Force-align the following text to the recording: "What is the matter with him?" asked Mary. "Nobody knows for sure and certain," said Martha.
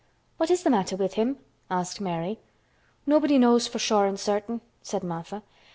"What 0.37 0.49
is 0.49 0.63
the 0.63 0.71
matter 0.71 0.95
with 0.95 1.13
him?" 1.13 1.37
asked 1.69 2.01
Mary. 2.01 2.39
"Nobody 3.05 3.37
knows 3.37 3.67
for 3.67 3.77
sure 3.77 4.05
and 4.07 4.19
certain," 4.19 4.61
said 4.81 5.03
Martha. 5.03 5.43